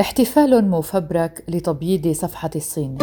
[0.00, 2.98] احتفال مفبرك لتبييض صفحة الصين.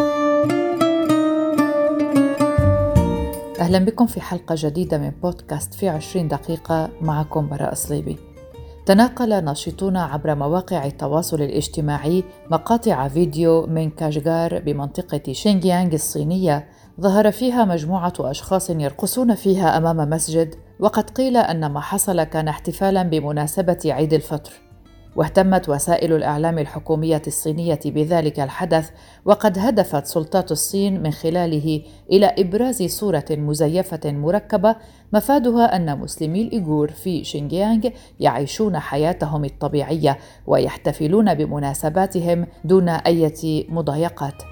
[3.59, 8.17] أهلا بكم في حلقة جديدة من بودكاست في عشرين دقيقة معكم براء صليبي.
[8.85, 16.67] تناقل ناشطون عبر مواقع التواصل الاجتماعي مقاطع فيديو من كاشغار بمنطقة شينجيانغ الصينية
[17.01, 23.03] ظهر فيها مجموعة أشخاص يرقصون فيها أمام مسجد وقد قيل أن ما حصل كان احتفالا
[23.03, 24.70] بمناسبة عيد الفطر
[25.15, 28.89] واهتمت وسائل الإعلام الحكومية الصينية بذلك الحدث
[29.25, 34.75] وقد هدفت سلطات الصين من خلاله إلى إبراز صورة مزيفة مركبة
[35.13, 43.31] مفادها أن مسلمي الإيغور في شينجيانغ يعيشون حياتهم الطبيعية ويحتفلون بمناسباتهم دون أي
[43.69, 44.43] مضايقات.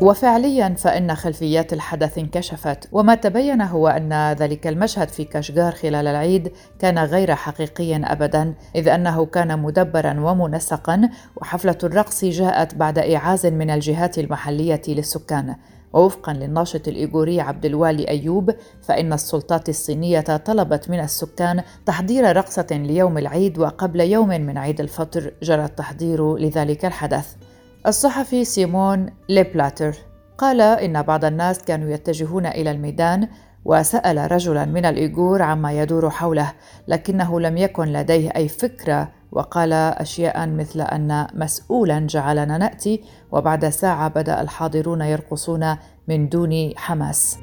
[0.00, 6.52] وفعليا فإن خلفيات الحدث انكشفت وما تبين هو أن ذلك المشهد في كاشغار خلال العيد
[6.78, 13.70] كان غير حقيقي أبدا إذ أنه كان مدبرا ومنسقا وحفلة الرقص جاءت بعد إيعاز من
[13.70, 15.54] الجهات المحلية للسكان.
[15.92, 18.50] ووفقا للناشط الإيغوري عبد الوالي أيوب
[18.82, 25.32] فإن السلطات الصينية طلبت من السكان تحضير رقصة ليوم العيد وقبل يوم من عيد الفطر
[25.42, 27.36] جرى التحضير لذلك الحدث.
[27.86, 29.96] الصحفي سيمون ليبلاتر
[30.38, 33.28] قال إن بعض الناس كانوا يتجهون إلى الميدان
[33.64, 36.52] وسأل رجلا من الإيغور عما يدور حوله
[36.88, 44.08] لكنه لم يكن لديه أي فكرة وقال أشياء مثل أن مسؤولا جعلنا نأتي وبعد ساعة
[44.08, 45.76] بدأ الحاضرون يرقصون
[46.08, 47.38] من دون حماس.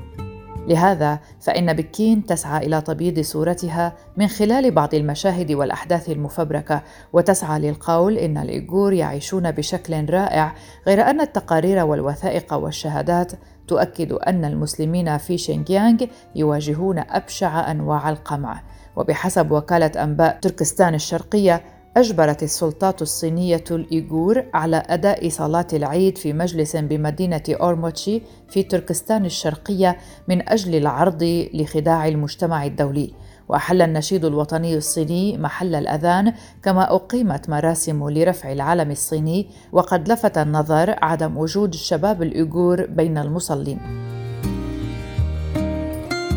[0.71, 6.81] لهذا فإن بكين تسعى إلى تبييض صورتها من خلال بعض المشاهد والأحداث المفبركة
[7.13, 10.55] وتسعى للقول إن الإيغور يعيشون بشكل رائع
[10.87, 13.31] غير أن التقارير والوثائق والشهادات
[13.67, 16.05] تؤكد أن المسلمين في شينجيانغ
[16.35, 18.61] يواجهون أبشع أنواع القمع.
[18.95, 21.63] وبحسب وكالة أنباء تركستان الشرقية
[21.97, 29.97] أجبرت السلطات الصينية الإيغور على أداء صلاة العيد في مجلس بمدينة أورموتشي في تركستان الشرقية
[30.27, 33.13] من أجل العرض لخداع المجتمع الدولي.
[33.49, 40.95] وأحل النشيد الوطني الصيني محل الأذان كما أقيمت مراسم لرفع العلم الصيني وقد لفت النظر
[41.01, 43.79] عدم وجود الشباب الإيغور بين المصلين.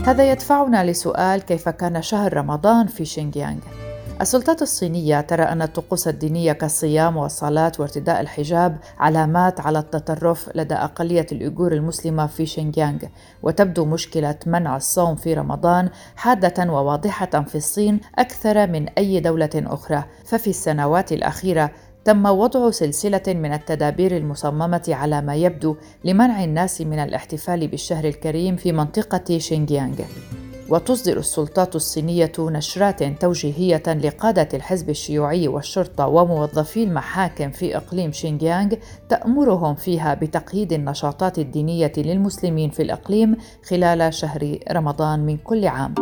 [0.06, 3.83] هذا يدفعنا لسؤال كيف كان شهر رمضان في شينجيانغ؟
[4.20, 11.26] السلطات الصينية ترى أن الطقوس الدينية كالصيام والصلاة وارتداء الحجاب علامات على التطرف لدى أقلية
[11.32, 12.98] الأيغور المسلمة في شينجيانغ.
[13.42, 20.04] وتبدو مشكلة منع الصوم في رمضان حادة وواضحة في الصين أكثر من أي دولة أخرى.
[20.24, 21.70] ففي السنوات الأخيرة
[22.04, 28.56] تم وضع سلسلة من التدابير المصممة على ما يبدو لمنع الناس من الاحتفال بالشهر الكريم
[28.56, 29.98] في منطقة شينجيانغ.
[30.68, 38.74] وتصدر السلطات الصينية نشرات توجيهية لقادة الحزب الشيوعي والشرطة وموظفي المحاكم في إقليم شينجيانغ
[39.08, 43.36] تأمرهم فيها بتقييد النشاطات الدينية للمسلمين في الإقليم
[43.68, 45.94] خلال شهر رمضان من كل عام.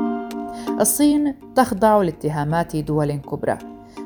[0.81, 3.59] الصين تخضع لاتهامات دول كبرى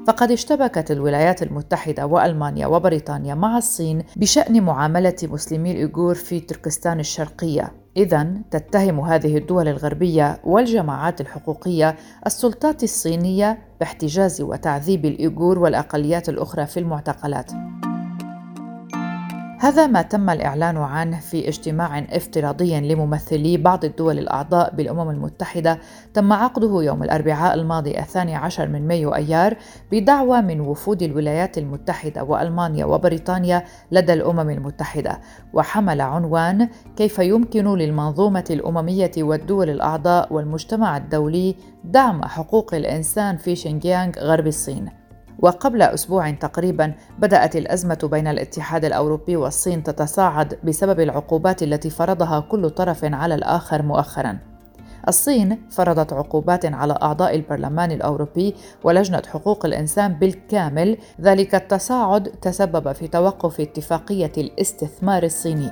[0.06, 7.85] فقد اشتبكت الولايات المتحدة وألمانيا وبريطانيا مع الصين بشأن معاملة مسلمي الإيغور في تركستان الشرقية
[7.96, 11.96] إذا تتهم هذه الدول الغربية والجماعات الحقوقية
[12.26, 17.52] السلطات الصينية باحتجاز وتعذيب الإيغور والأقليات الأخرى في المعتقلات.
[19.58, 25.78] هذا ما تم الإعلان عنه في اجتماع افتراضي لممثلي بعض الدول الأعضاء بالأمم المتحدة.
[26.14, 29.56] تم عقده يوم الأربعاء الماضي الثاني عشر من مايو أيار
[29.92, 35.20] بدعوة من وفود الولايات المتحدة وألمانيا وبريطانيا لدى الأمم المتحدة.
[35.52, 44.12] وحمل عنوان كيف يمكن للمنظومة الأممية والدول الأعضاء والمجتمع الدولي دعم حقوق الإنسان في شينجيانغ
[44.18, 45.05] غرب الصين.
[45.38, 52.70] وقبل أسبوع تقريبا بدأت الأزمة بين الاتحاد الأوروبي والصين تتصاعد بسبب العقوبات التي فرضها كل
[52.70, 54.38] طرف على الآخر مؤخرا.
[55.08, 58.54] الصين فرضت عقوبات على أعضاء البرلمان الأوروبي
[58.84, 65.70] ولجنة حقوق الإنسان بالكامل ذلك التصاعد تسبب في توقف اتفاقية الاستثمار الصيني.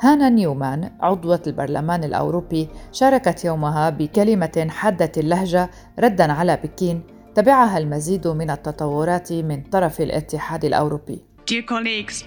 [0.00, 7.02] هانا نيومان عضوة البرلمان الأوروبي شاركت يومها بكلمة حادة اللهجة ردا على بكين
[7.34, 11.22] تبعها المزيد من التطورات من طرف الاتحاد الأوروبي.
[11.50, 12.24] Dear colleagues,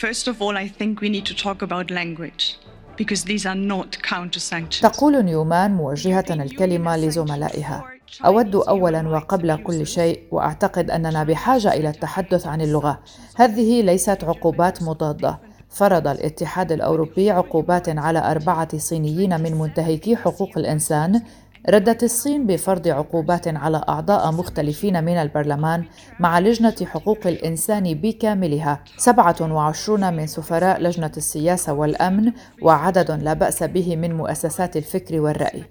[0.00, 2.56] first of all I think we need to talk about language.
[2.96, 4.82] Because these are not counter sanctions.
[4.82, 7.84] تقول نيومان موجهة الكلمة لزملائها
[8.26, 13.00] أود أولا وقبل كل شيء وأعتقد أننا بحاجة إلى التحدث عن اللغة
[13.36, 21.22] هذه ليست عقوبات مضادة فرض الاتحاد الأوروبي عقوبات على أربعة صينيين من منتهكي حقوق الإنسان
[21.68, 25.84] ردت الصين بفرض عقوبات على أعضاء مختلفين من البرلمان
[26.20, 28.84] مع لجنة حقوق الإنسان بكاملها.
[28.96, 32.32] 27 من سفراء لجنة السياسة والأمن
[32.62, 35.64] وعدد لا بأس به من مؤسسات الفكر والرأي.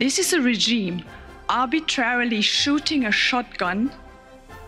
[0.00, 1.02] This is a regime
[1.48, 3.90] arbitrarily shooting a shotgun,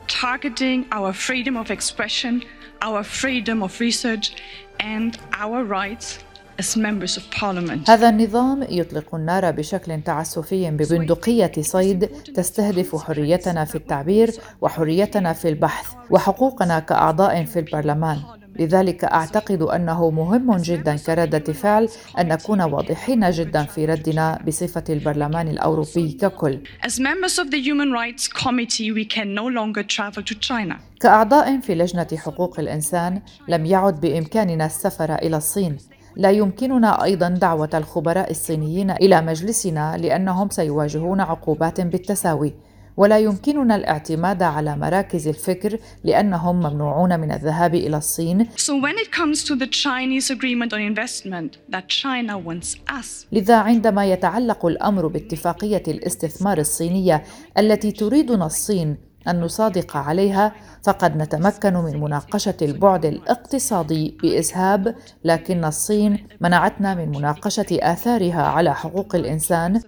[0.08, 2.42] targeting our freedom of expression,
[2.82, 4.32] our freedom of research,
[4.80, 6.18] and our rights
[6.60, 7.90] as members of parliament.
[7.90, 14.30] هذا النظام يطلق النار بشكل تعسفي ببندقية صيد تستهدف حريتنا في التعبير
[14.60, 18.18] وحريتنا في البحث وحقوقنا كأعضاء في البرلمان
[18.58, 25.48] لذلك أعتقد أنه مهم جدا كرده فعل أن نكون واضحين جدا في ردنا بصفة البرلمان
[25.48, 26.58] الأوروبي ككل.
[26.86, 30.74] As members of the Human Rights Committee, we can no longer travel to China.
[31.00, 35.76] كأعضاء في لجنة حقوق الإنسان لم يعد بإمكاننا السفر إلى الصين
[36.16, 42.54] لا يمكننا أيضا دعوة الخبراء الصينيين إلى مجلسنا لأنهم سيواجهون عقوبات بالتساوي
[42.96, 48.46] ولا يمكننا الاعتماد على مراكز الفكر لأنهم ممنوعون من الذهاب إلى الصين.
[48.56, 53.26] So when it comes to the Chinese agreement on investment that China wants us.
[53.32, 57.22] لذا عندما يتعلق الأمر باتفاقية الاستثمار الصينية
[57.58, 60.52] التي تريدنا الصين أن نصادق عليها
[60.82, 64.94] فقد نتمكن من مناقشة البعد الاقتصادي باسهاب
[65.24, 69.80] لكن الصين منعتنا من مناقشة آثارها على حقوق الإنسان.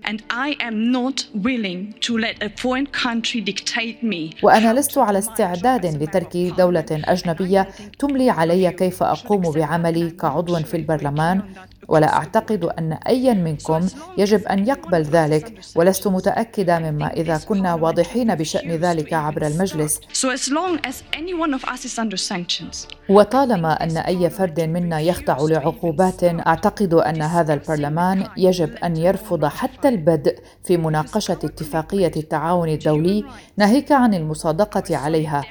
[4.43, 7.69] وأنا لست على استعداد لترك دولة أجنبية
[7.99, 11.43] تملي علي كيف أقوم بعملي كعضو في البرلمان.
[11.89, 13.89] ولا أعتقد أن ايا منكم
[14.19, 20.29] يجب أن يقبل ذلك ولست متأكدة مما إذا كنا واضحين بشأن ذلك عبر المجلس so
[20.29, 22.87] as long as any one of us is under sanctions.
[23.09, 29.89] وطالما ان اي فرد منا يخضع لعقوبات اعتقد ان هذا البرلمان يجب ان يرفض حتى
[29.89, 33.25] البدء في مناقشه اتفاقيه التعاون الدولي
[33.57, 35.45] ناهيك عن المصادقه عليها.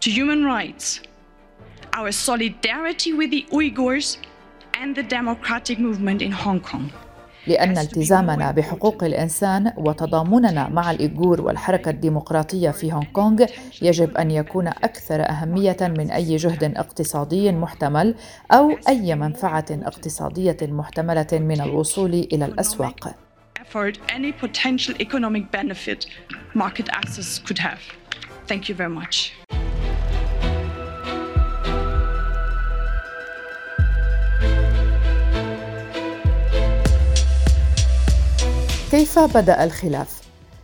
[0.00, 1.00] To human rights,
[1.98, 4.16] our solidarity with the Uyghurs
[4.80, 6.90] and the democratic movement in Hong Kong
[7.46, 13.44] لأن التزامنا بحقوق الإنسان وتضامننا مع الإيغور والحركة الديمقراطية في هونغ كونغ
[13.82, 18.14] يجب أن يكون أكثر أهمية من أي جهد اقتصادي محتمل
[18.52, 23.14] أو أي منفعة اقتصادية محتملة من الوصول إلى الأسواق.
[28.48, 29.16] Thank you very much.
[39.00, 40.20] كيف بدأ الخلاف؟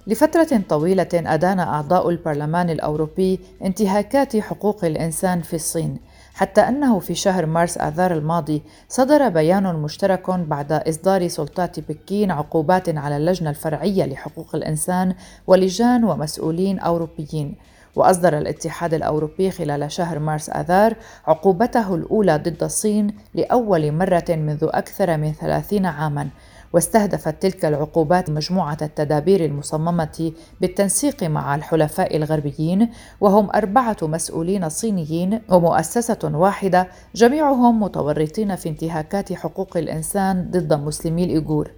[0.06, 5.98] لفترة طويلة أدان أعضاء البرلمان الأوروبي انتهاكات حقوق الإنسان في الصين،
[6.34, 12.88] حتى أنه في شهر مارس آذار الماضي صدر بيان مشترك بعد إصدار سلطات بكين عقوبات
[12.88, 15.14] على اللجنة الفرعية لحقوق الإنسان
[15.46, 17.54] ولجان ومسؤولين أوروبيين.
[17.94, 20.94] وأصدر الاتحاد الأوروبي خلال شهر مارس آذار
[21.26, 26.28] عقوبته الأولى ضد الصين لأول مرة منذ أكثر من ثلاثين عاماً
[26.76, 32.90] واستهدفت تلك العقوبات مجموعة التدابير المصممة بالتنسيق مع الحلفاء الغربيين
[33.20, 41.70] وهم أربعة مسؤولين صينيين ومؤسسة واحدة جميعهم متورطين في انتهاكات حقوق الإنسان ضد مسلمي الإيغور.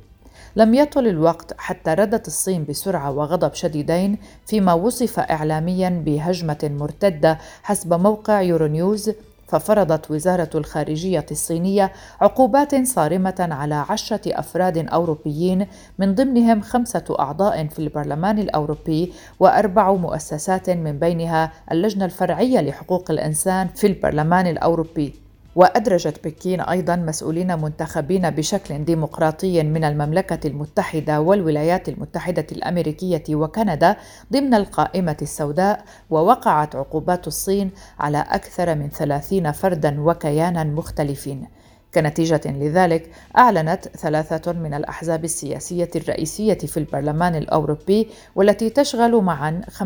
[0.56, 7.94] لم يطل الوقت حتى ردت الصين بسرعة وغضب شديدين فيما وصف اعلاميا بهجمة مرتدة حسب
[7.94, 9.10] موقع يورونيوز
[9.48, 15.66] ففرضت وزارة الخارجية الصينية عقوبات صارمة على عشرة أفراد أوروبيين
[15.98, 23.68] من ضمنهم خمسة أعضاء في البرلمان الأوروبي وأربع مؤسسات من بينها اللجنة الفرعية لحقوق الإنسان
[23.68, 25.27] في البرلمان الأوروبي.
[25.58, 33.96] وأدرجت بكين أيضا مسؤولين منتخبين بشكل ديمقراطي من المملكة المتحدة والولايات المتحدة الأمريكية وكندا
[34.32, 41.48] ضمن القائمة السوداء ووقعت عقوبات الصين على أكثر من ثلاثين فردا وكيانا مختلفين.
[41.94, 49.82] كنتيجة لذلك أعلنت ثلاثة من الأحزاب السياسية الرئيسية في البرلمان الأوروبي والتي تشغل معا 45%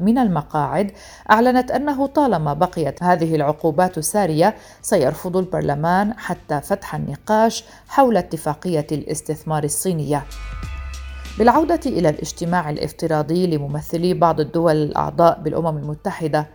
[0.00, 0.90] من المقاعد
[1.30, 9.64] أعلنت أنه طالما بقيت هذه العقوبات سارية سيرفض البرلمان حتى فتح النقاش حول اتفاقية الاستثمار
[9.64, 10.24] الصينية.
[11.38, 16.46] بالعودة إلى الاجتماع الافتراضي لممثلي بعض الدول الأعضاء بالأمم المتحدة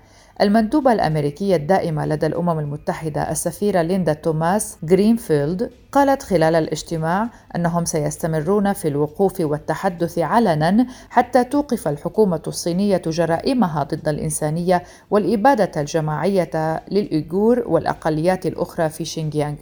[0.41, 8.74] المندوبة الأمريكية الدائمة لدى الأمم المتحدة السفيرة ليندا توماس جرينفيلد قالت خلال الاجتماع أنهم سيستمرون
[8.74, 18.46] في الوقوف والتحدث علنا حتى توقف الحكومة الصينية جرائمها ضد الإنسانية والإبادة الجماعية للإيغور والأقليات
[18.46, 19.58] الأخرى في شينجيانغ.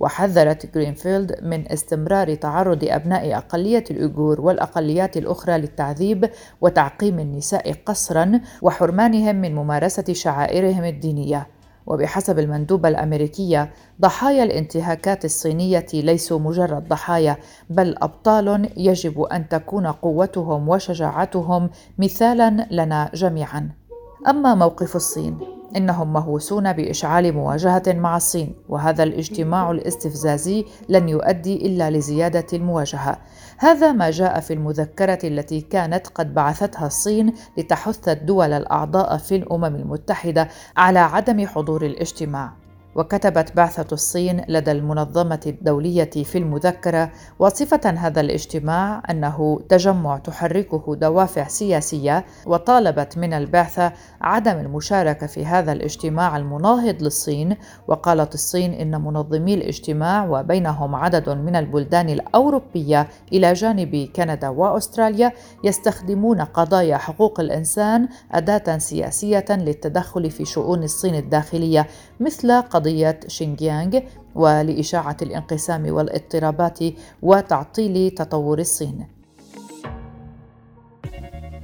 [0.00, 9.36] وحذرت جرينفيلد من استمرار تعرض أبناء أقلية الأيغور والأقليات الأخرى للتعذيب وتعقيم النساء قسرا وحرمانهم
[9.36, 11.46] من ممارسة شعائرهم الدينية.
[11.86, 17.36] وبحسب المندوبة الأمريكية ضحايا الانتهاكات الصينية ليسوا مجرد ضحايا
[17.70, 23.70] بل أبطال يجب أن تكون قوتهم وشجاعتهم مثالا لنا جميعا.
[24.28, 31.90] أما موقف الصين إنهم مهووسون بإشعال مواجهة مع الصين وهذا الاجتماع الاستفزازي لن يؤدي إلا
[31.90, 33.18] لزيادة المواجهة.
[33.58, 39.64] هذا ما جاء في المذكرة التي كانت قد بعثتها الصين لتحث الدول الأعضاء في الأمم
[39.64, 42.65] المتحدة على عدم حضور الاجتماع.
[42.96, 51.48] وكتبت بعثة الصين لدى المنظمة الدولية في المذكرة وصفة هذا الاجتماع أنه تجمع تحركه دوافع
[51.48, 57.56] سياسية وطالبت من البعثة عدم المشاركة في هذا الاجتماع المناهض للصين
[57.88, 65.32] وقالت الصين إن منظمي الاجتماع وبينهم عدد من البلدان الأوروبية إلى جانب كندا وأستراليا
[65.64, 71.86] يستخدمون قضايا حقوق الإنسان أداة سياسية للتدخل في شؤون الصين الداخلية
[72.20, 74.00] مثل قضية قضية شينجيانغ
[74.34, 76.78] ولإشاعة الانقسام والاضطرابات
[77.22, 79.06] وتعطيل تطور الصين.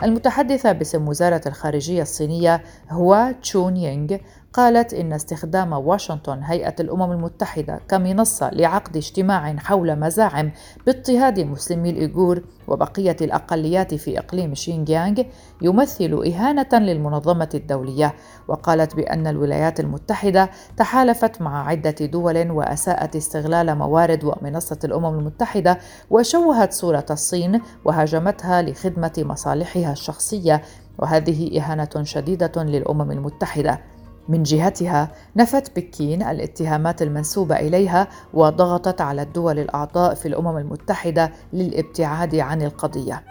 [0.03, 4.17] المتحدثة باسم وزارة الخارجية الصينية هو تشون يينغ
[4.53, 10.53] قالت إن استخدام واشنطن هيئة الأمم المتحدة كمنصة لعقد اجتماع حول مزاعم
[10.87, 15.23] باضطهاد مسلمي الإيغور وبقية الأقليات في إقليم شينجيانغ
[15.63, 18.15] يمثل إهانة للمنظمة الدولية.
[18.49, 25.79] وقالت بأن الولايات المتحدة تحالفت مع عدة دول وأساءت استغلال موارد ومنصة الأمم المتحدة
[26.11, 30.63] وشوهت صورة الصين وهاجمتها لخدمة مصالحها الشخصية.
[30.99, 33.81] وهذه إهانة شديدة للأمم المتحدة.
[34.29, 42.35] من جهتها نفت بكين الاتهامات المنسوبة إليها وضغطت على الدول الأعضاء في الأمم المتحدة للابتعاد
[42.35, 43.23] عن القضية.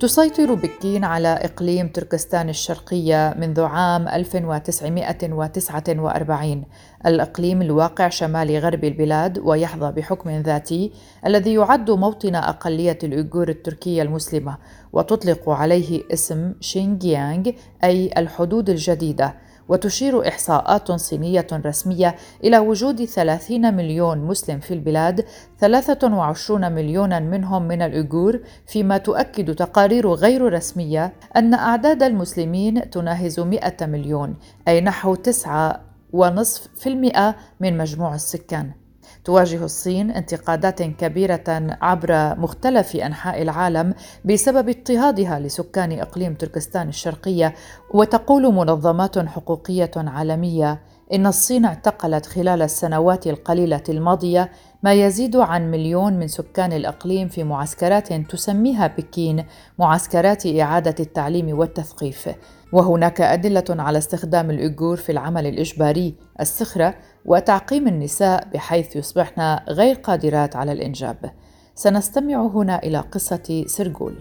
[0.00, 6.64] تسيطر بكين على إقليم تركستان الشرقية منذ عام 1949
[7.06, 10.92] الإقليم الواقع شمال غرب البلاد ويحظى بحكم ذاتي
[11.26, 14.56] الذي يعد موطن أقلية الأيغور التركية المسلمة
[14.92, 17.50] وتطلق عليه اسم شينجيانغ
[17.84, 19.34] أي الحدود الجديدة.
[19.68, 25.24] وتشير إحصاءات صينية رسمية إلى وجود 30 مليون مسلم في البلاد
[25.58, 33.74] 23 مليونا منهم من الأيغور فيما تؤكد تقارير غير رسمية أن أعداد المسلمين تناهز 100
[33.82, 34.36] مليون
[34.68, 35.18] أي نحو 9.5%
[37.60, 38.83] من مجموع السكان.
[39.24, 41.44] تواجه الصين انتقادات كبيرة
[41.82, 47.54] عبر مختلف أنحاء العالم بسبب اضطهادها لسكان إقليم تركستان الشرقية
[47.94, 50.80] وتقول منظمات حقوقية عالمية
[51.12, 54.50] إن الصين اعتقلت خلال السنوات القليلة الماضية
[54.82, 59.44] ما يزيد عن مليون من سكان الإقليم في معسكرات تسميها بكين
[59.78, 62.28] معسكرات إعادة التعليم والتثقيف.
[62.74, 70.56] وهناك أدلة على استخدام الأيغور في العمل الإجباري السخرة وتعقيم النساء بحيث يصبحن غير قادرات
[70.56, 71.30] على الإنجاب.
[71.74, 74.14] سنستمع هنا إلى قصة سرغول.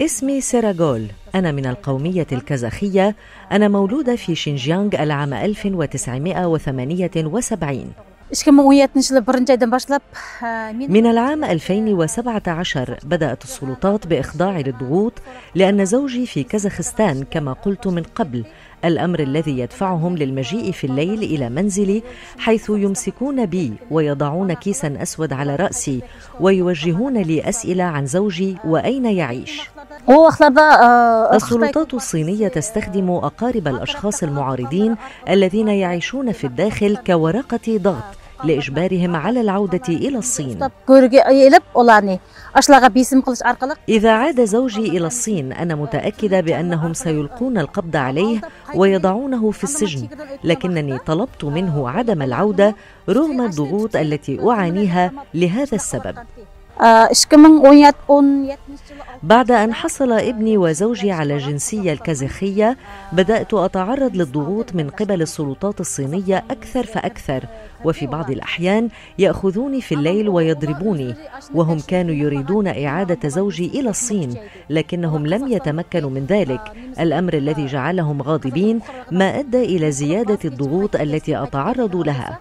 [0.00, 1.06] اسمي سيراغول.
[1.34, 3.16] أنا من القومية الكازاخية.
[3.52, 7.92] أنا مولودة في شينجيانغ العام 1978
[10.88, 15.12] من العام 2017 بدأت السلطات بإخضاعي للضغوط
[15.54, 18.44] لأن زوجي في كازاخستان كما قلت من قبل
[18.84, 22.02] الأمر الذي يدفعهم للمجيء في الليل إلى منزلي
[22.38, 26.02] حيث يمسكون بي ويضعون كيسا أسود على رأسي
[26.40, 29.60] ويوجهون لي أسئلة عن زوجي وأين يعيش.
[31.36, 34.96] السلطات الصينية تستخدم أقارب الأشخاص المعارضين
[35.28, 40.58] الذين يعيشون في الداخل كورقة ضغط لإجبارهم على العودة إلى الصين.
[43.88, 48.40] إذا عاد زوجي إلى الصين أنا متأكدة بأنهم سيلقون القبض عليه
[48.74, 50.08] ويضعونه في السجن
[50.44, 52.74] لكنني طلبت منه عدم العودة
[53.08, 56.14] رغم الضغوط التي أعانيها لهذا السبب.
[59.22, 62.76] بعد أن حصل ابني وزوجي على الجنسية الكازاخية
[63.12, 67.44] بدأت أتعرض للضغوط من قبل السلطات الصينية أكثر فأكثر
[67.84, 71.14] وفي بعض الأحيان يأخذوني في الليل ويضربوني
[71.54, 74.34] وهم كانوا يريدون إعادة زوجي إلى الصين
[74.70, 76.60] لكنهم لم يتمكنوا من ذلك.
[77.00, 78.80] الأمر الذي جعلهم غاضبين
[79.10, 82.38] ما أدى إلى زيادة الضغوط التي أتعرض لها.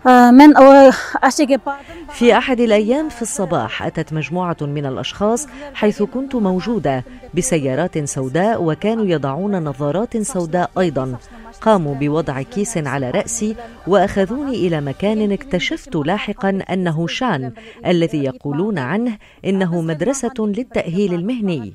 [2.13, 7.03] في أحد الأيام في الصباح أتت مجموعة من الأشخاص حيث كنت موجودة
[7.33, 11.15] بسيارات سوداء وكانوا يضعون نظارات سوداء أيضا.
[11.61, 13.55] قاموا بوضع كيس على رأسي
[13.87, 17.51] وأخذوني إلى مكان اكتشفت لاحقا أنه شان
[17.85, 21.73] الذي يقولون عنه إنه مدرسة للتأهيل المهني.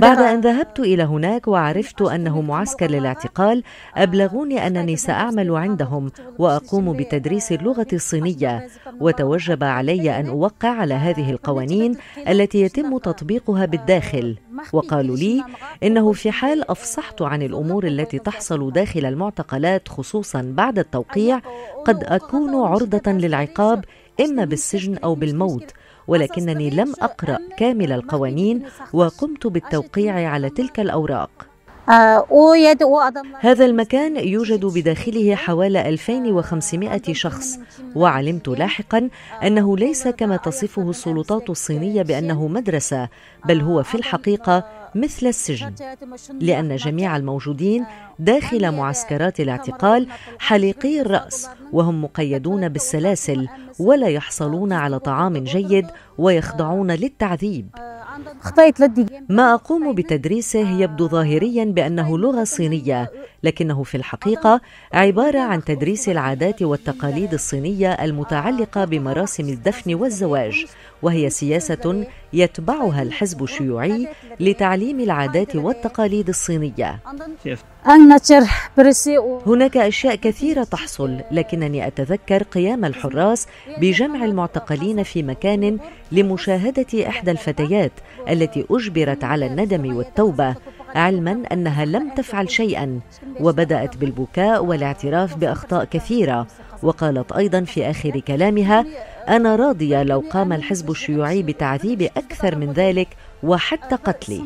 [0.00, 3.62] بعد أن ذهبت إلى هناك وعرفت أنه معسكر للاعتقال
[3.96, 8.68] أبلغوني أنني سأعمل عندهم وأقوم بتدريس اللغة الصينية.
[9.00, 11.96] وتوجب علي أن أوقع على هذه القوانين
[12.28, 14.36] التي يتم تطبيقها بالداخل.
[14.72, 15.44] وقالوا لي
[15.82, 21.40] إنه في حال أفصحت عن الأمور التي تحصل داخل المعتقلات خصوصا بعد التوقيع
[21.84, 23.84] قد أكون عرضة للعقاب
[24.20, 25.72] إما بالسجن أو بالموت
[26.08, 31.45] ولكنني لم أقرأ كامل القوانين وقمت بالتوقيع على تلك الأوراق.
[33.40, 37.58] هذا المكان يوجد بداخله حوالي 2500 شخص
[37.96, 39.08] وعلمت لاحقا
[39.42, 43.08] أنه ليس كما تصفه السلطات الصينية بأنه مدرسة
[43.44, 44.64] بل هو في الحقيقة
[44.94, 45.72] مثل السجن
[46.40, 47.84] لأن جميع الموجودين
[48.18, 55.86] داخل معسكرات الاعتقال حليقي الرأس وهم مقيدون بالسلاسل ولا يحصلون على طعام جيد
[56.18, 57.68] ويخضعون للتعذيب.
[59.28, 63.10] ما أقوم بتدريسه يبدو ظاهريا بأنه لغة صينية
[63.42, 64.60] لكنه في الحقيقة
[64.92, 70.66] عبارة عن تدريس العادات والتقاليد الصينية المتعلقة بمراسم الدفن والزواج.
[71.02, 74.08] وهي سياسة يتبعها الحزب الشيوعي
[74.40, 76.98] لتعليم العادات والتقاليد الصينية.
[79.46, 83.46] هناك أشياء كثيرة تحصل لكنني أتذكر قيام الحراس
[83.80, 85.78] بجمع المعتقلين في مكان
[86.12, 87.92] لمشاهدة إحدى الفتيات
[88.28, 90.54] التي أجبرت على الندم والتوبة
[90.94, 93.00] علما أنها لم تفعل شيئا
[93.40, 96.46] وبدأت بالبكاء والاعتراف بأخطاء كثيرة.
[96.82, 98.86] وقالت أيضا في آخر كلامها
[99.28, 103.08] أنا راضية لو قام الحزب الشيوعي بتعذيب أكثر من ذلك
[103.42, 104.42] وحتى قتلي.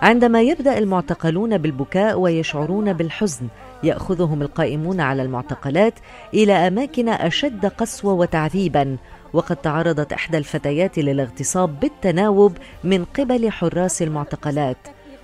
[0.00, 3.46] عندما يبدأ المعتقلون بالبكاء ويشعرون بالحزن
[3.82, 5.94] يأخذهم القائمون على المعتقلات
[6.34, 8.96] إلى أماكن أشد قسوة وتعذيبا
[9.32, 14.76] وقد تعرضت إحدى الفتيات للاغتصاب بالتناوب من قبل حراس المعتقلات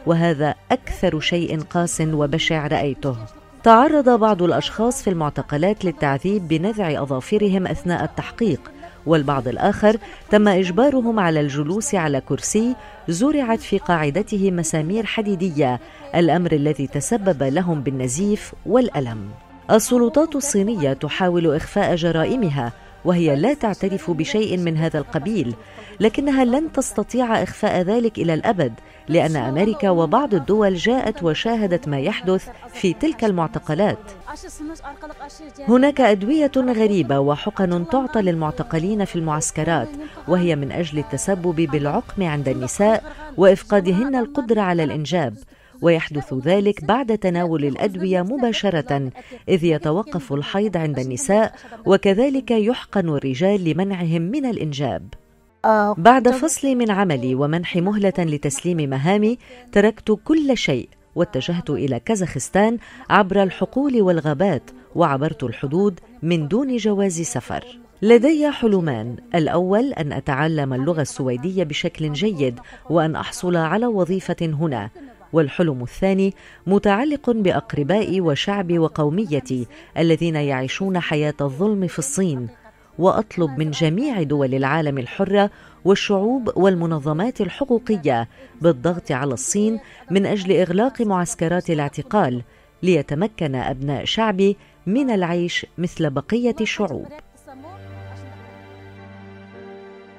[0.06, 3.16] وهذا أكثر شيء قاس وبشع رأيته.
[3.62, 8.60] تعرض بعض الأشخاص في المعتقلات للتعذيب بنزع أظافرهم أثناء التحقيق
[9.08, 9.96] والبعض الآخر
[10.30, 12.76] تم إجبارهم على الجلوس على كرسي
[13.08, 15.80] زرعت في قاعدته مسامير حديدية
[16.14, 19.28] الأمر الذي تسبب لهم بالنزيف والألم.
[19.70, 22.72] السلطات الصينية تحاول إخفاء جرائمها
[23.08, 25.54] وهي لا تعترف بشيء من هذا القبيل
[26.00, 28.72] لكنها لن تستطيع إخفاء ذلك إلى الأبد
[29.08, 33.98] لأن أمريكا وبعض الدول جاءت وشاهدت ما يحدث في تلك المعتقلات.
[35.68, 39.88] هناك أدوية غريبة وحقن تعطى للمعتقلين في المعسكرات
[40.28, 45.34] وهي من أجل التسبب بالعقم عند النساء وإفقادهن القدرة على الإنجاب.
[45.82, 49.10] ويحدث ذلك بعد تناول الأدوية مباشرة
[49.48, 51.54] إذ يتوقف الحيض عند النساء
[51.86, 55.08] وكذلك يحقن الرجال لمنعهم من الإنجاب.
[55.98, 59.38] بعد فصلي من عملي ومنح مهلة لتسليم مهامي
[59.72, 62.78] تركت كل شيء واتجهت إلى كازاخستان
[63.10, 67.64] عبر الحقول والغابات وعبرت الحدود من دون جواز سفر.
[68.02, 72.60] لدي حلمان الأول أن أتعلم اللغة السويدية بشكل جيد
[72.90, 74.90] وأن أحصل على وظيفة هنا.
[75.32, 76.34] والحلم الثاني
[76.66, 79.66] متعلق بأقربائي وشعبي وقوميتي
[79.98, 82.48] الذين يعيشون حياة الظلم في الصين
[82.98, 85.50] وأطلب من جميع دول العالم الحره
[85.84, 88.28] والشعوب والمنظمات الحقوقية
[88.62, 92.42] بالضغط على الصين من أجل إغلاق معسكرات الاعتقال
[92.82, 97.06] ليتمكن أبناء شعبي من العيش مثل بقية الشعوب.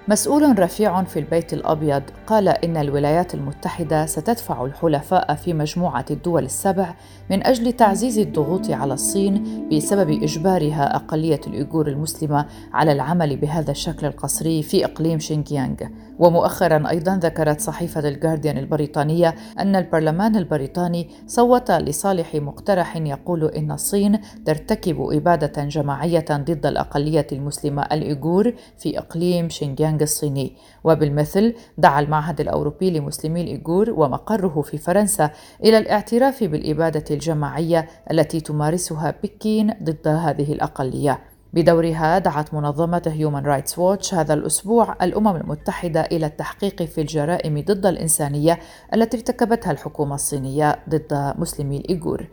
[0.09, 6.95] مسؤول رفيع في البيت الأبيض قال إن الولايات المتحدة ستدفع الحلفاء في مجموعة الدول السبع
[7.29, 14.07] من أجل تعزيز الضغوط على الصين بسبب إجبارها أقلية الأيغور المسلمة على العمل بهذا الشكل
[14.07, 15.75] القسري في إقليم شينجيانغ.
[16.19, 24.19] ومؤخرا أيضا ذكرت صحيفة الجارديان البريطانية أن البرلمان البريطاني صوت لصالح مقترح يقول إن الصين
[24.45, 29.98] ترتكب إبادة جماعية ضد الأقلية المسلمة الأيغور في إقليم شينجيانغ.
[30.01, 30.55] الصيني.
[30.83, 35.31] وبالمثل دعا المعهد الأوروبي لمسلمي الإيغور ومقره في فرنسا
[35.63, 41.19] إلى الاعتراف بالإبادة الجماعية التي تمارسها بكين ضد هذه الأقلية.
[41.53, 47.85] بدورها دعت منظمة هيومن رايتس ووتش هذا الأسبوع الأمم المتحدة إلى التحقيق في الجرائم ضد
[47.85, 48.59] الإنسانية
[48.93, 52.27] التي ارتكبتها الحكومة الصينية ضد مسلمي الإيغور.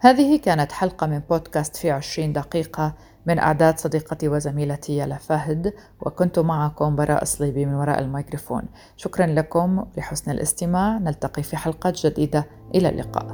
[0.00, 2.94] هذه كانت حلقة من بودكاست في عشرين دقيقة.
[3.26, 8.62] من إعداد صديقتي وزميلتي يلا فهد وكنت معكم براء صليبي من وراء الميكروفون.
[8.96, 10.98] شكرا لكم لحسن الاستماع.
[10.98, 12.46] نلتقي في حلقات جديدة.
[12.74, 13.26] إلى اللقاء.